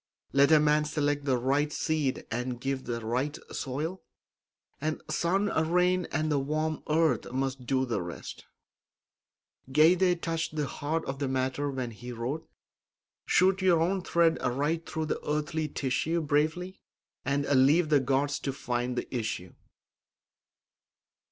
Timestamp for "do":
7.67-7.85